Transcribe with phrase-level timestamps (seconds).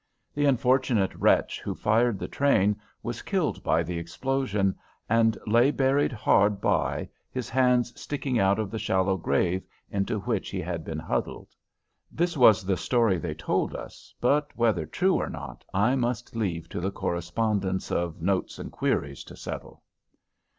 [0.33, 4.75] The unfortunate wretch who fired the train was killed by the explosion,
[5.07, 10.49] and lay buried hard by, his hands sticking out of the shallow grave into which
[10.49, 11.55] he had been huddled.
[12.11, 16.67] This was the story they told us, but whether true or not I must leave
[16.69, 19.83] to the correspondents of "Notes and Queries" to settle.